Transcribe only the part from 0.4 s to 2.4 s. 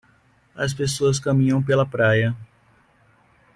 As pessoas caminham pela praia.